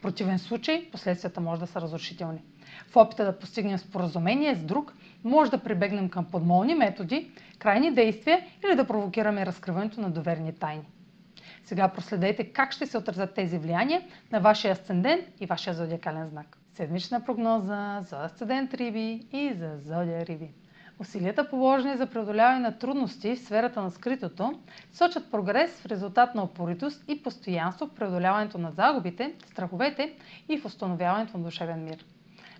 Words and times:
В 0.00 0.02
противен 0.02 0.38
случай 0.38 0.88
последствията 0.92 1.40
може 1.40 1.60
да 1.60 1.66
са 1.66 1.80
разрушителни. 1.80 2.42
В 2.88 2.96
опита 2.96 3.24
да 3.24 3.38
постигнем 3.38 3.78
споразумение 3.78 4.54
с 4.54 4.64
друг, 4.64 4.94
може 5.24 5.50
да 5.50 5.58
прибегнем 5.58 6.08
към 6.08 6.24
подмолни 6.24 6.74
методи, 6.74 7.30
крайни 7.58 7.94
действия 7.94 8.40
или 8.64 8.76
да 8.76 8.86
провокираме 8.86 9.46
разкриването 9.46 10.00
на 10.00 10.10
доверни 10.10 10.52
тайни. 10.54 10.84
Сега 11.64 11.88
проследете 11.88 12.44
как 12.44 12.72
ще 12.72 12.86
се 12.86 12.98
отразят 12.98 13.34
тези 13.34 13.58
влияния 13.58 14.02
на 14.32 14.40
вашия 14.40 14.72
асцендент 14.72 15.24
и 15.40 15.46
вашия 15.46 15.74
зодиакален 15.74 16.28
знак. 16.28 16.58
Седмична 16.74 17.24
прогноза 17.24 18.00
за 18.00 18.24
асцендент 18.24 18.74
Риби 18.74 19.26
и 19.32 19.52
за 19.54 19.78
зодия 19.78 20.26
Риби. 20.26 20.50
Усилията 21.00 21.48
положени 21.50 21.96
за 21.96 22.06
преодоляване 22.06 22.58
на 22.58 22.78
трудности 22.78 23.34
в 23.34 23.38
сферата 23.38 23.82
на 23.82 23.90
скритото 23.90 24.52
сочат 24.92 25.30
прогрес 25.30 25.80
в 25.80 25.86
резултат 25.86 26.34
на 26.34 26.42
опоритост 26.42 27.04
и 27.08 27.22
постоянство 27.22 27.86
в 27.86 27.94
преодоляването 27.94 28.58
на 28.58 28.70
загубите, 28.70 29.34
страховете 29.46 30.12
и 30.48 30.58
в 30.58 30.64
установяването 30.64 31.38
на 31.38 31.44
душевен 31.44 31.84
мир. 31.84 32.04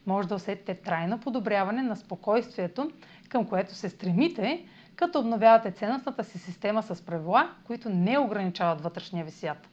Може 0.06 0.28
да 0.28 0.34
усетите 0.34 0.74
трайно 0.74 1.20
подобряване 1.20 1.82
на 1.82 1.96
спокойствието, 1.96 2.90
към 3.28 3.44
което 3.46 3.74
се 3.74 3.88
стремите, 3.88 4.64
като 4.96 5.18
обновявате 5.18 5.70
ценностната 5.70 6.24
си 6.24 6.38
система 6.38 6.82
с 6.82 7.02
правила, 7.02 7.50
които 7.64 7.88
не 7.88 8.18
ограничават 8.18 8.80
вътрешния 8.80 9.24
ви 9.24 9.30
свят. 9.30 9.68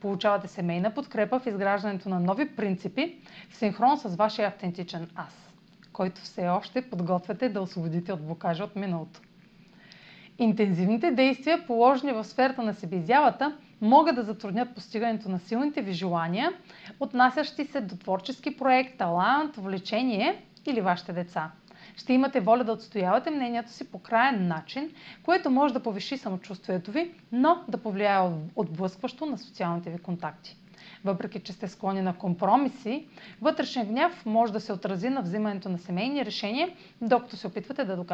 Получавате 0.00 0.48
семейна 0.48 0.94
подкрепа 0.94 1.38
в 1.40 1.46
изграждането 1.46 2.08
на 2.08 2.20
нови 2.20 2.56
принципи 2.56 3.16
в 3.50 3.56
синхрон 3.56 3.96
с 3.98 4.16
вашия 4.16 4.48
автентичен 4.48 5.10
аз 5.16 5.46
който 5.96 6.20
все 6.20 6.48
още 6.48 6.82
подготвяте 6.82 7.48
да 7.48 7.60
освободите 7.60 8.12
от 8.12 8.26
блокажа 8.26 8.64
от 8.64 8.76
миналото. 8.76 9.20
Интензивните 10.38 11.10
действия, 11.10 11.66
положени 11.66 12.12
в 12.12 12.24
сферата 12.24 12.62
на 12.62 12.74
себеизявата, 12.74 13.56
могат 13.80 14.16
да 14.16 14.22
затруднят 14.22 14.74
постигането 14.74 15.28
на 15.28 15.38
силните 15.38 15.82
ви 15.82 15.92
желания, 15.92 16.52
отнасящи 17.00 17.64
се 17.64 17.80
до 17.80 17.96
творчески 17.96 18.56
проект, 18.56 18.98
талант, 18.98 19.56
увлечение 19.56 20.42
или 20.66 20.80
вашите 20.80 21.12
деца. 21.12 21.50
Ще 21.96 22.12
имате 22.12 22.40
воля 22.40 22.64
да 22.64 22.72
отстоявате 22.72 23.30
мнението 23.30 23.72
си 23.72 23.90
по 23.90 23.98
краен 23.98 24.48
начин, 24.48 24.90
което 25.22 25.50
може 25.50 25.74
да 25.74 25.82
повиши 25.82 26.18
самочувствието 26.18 26.90
ви, 26.90 27.14
но 27.32 27.64
да 27.68 27.78
повлияе 27.78 28.30
отблъскващо 28.56 29.26
на 29.26 29.38
социалните 29.38 29.90
ви 29.90 29.98
контакти 29.98 30.56
въпреки 31.04 31.40
че 31.40 31.52
сте 31.52 31.68
склонни 31.68 32.02
на 32.02 32.14
компромиси, 32.18 33.08
вътрешен 33.42 33.86
гняв 33.86 34.26
може 34.26 34.52
да 34.52 34.60
се 34.60 34.72
отрази 34.72 35.08
на 35.08 35.22
взимането 35.22 35.68
на 35.68 35.78
семейни 35.78 36.24
решения, 36.24 36.70
докато 37.00 37.36
се 37.36 37.46
опитвате 37.46 37.84
да 37.84 38.04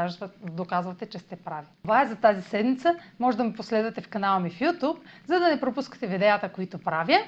доказвате, 0.42 1.06
че 1.06 1.18
сте 1.18 1.36
прави. 1.36 1.66
Това 1.82 2.02
е 2.02 2.06
за 2.06 2.16
тази 2.16 2.42
седмица. 2.42 2.94
Може 3.18 3.36
да 3.36 3.44
ме 3.44 3.52
последвате 3.52 4.00
в 4.00 4.08
канала 4.08 4.40
ми 4.40 4.50
в 4.50 4.60
YouTube, 4.60 4.98
за 5.26 5.38
да 5.38 5.48
не 5.48 5.60
пропускате 5.60 6.06
видеята, 6.06 6.48
които 6.48 6.78
правя. 6.78 7.18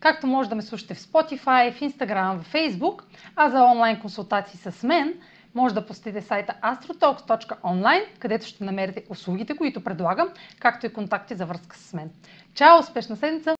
Както 0.00 0.26
може 0.26 0.48
да 0.48 0.54
ме 0.54 0.62
слушате 0.62 0.94
в 0.94 0.98
Spotify, 0.98 1.72
в 1.72 1.80
Instagram, 1.80 2.38
в 2.38 2.52
Facebook, 2.52 3.02
а 3.36 3.50
за 3.50 3.64
онлайн 3.64 4.00
консултации 4.00 4.58
с 4.58 4.82
мен, 4.82 5.14
може 5.54 5.74
да 5.74 5.86
посетите 5.86 6.20
сайта 6.20 6.54
astrotalks.online, 6.62 8.04
където 8.18 8.46
ще 8.46 8.64
намерите 8.64 9.04
услугите, 9.10 9.56
които 9.56 9.84
предлагам, 9.84 10.28
както 10.60 10.86
и 10.86 10.92
контакти 10.92 11.34
за 11.34 11.46
връзка 11.46 11.76
с 11.76 11.92
мен. 11.92 12.10
Чао! 12.54 12.78
Успешна 12.78 13.16
седмица! 13.16 13.54